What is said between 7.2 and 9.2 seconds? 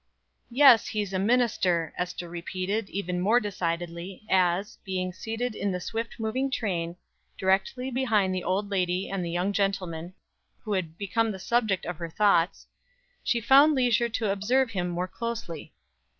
directly behind the old lady